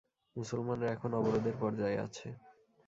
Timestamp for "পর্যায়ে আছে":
1.61-2.27